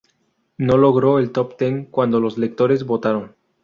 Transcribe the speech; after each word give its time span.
No 0.57 0.77
logró 0.77 1.19
el 1.19 1.31
top 1.31 1.57
ten 1.57 1.85
cuando 1.85 2.19
los 2.19 2.39
lectores 2.39 2.85
votaron. 2.85 3.35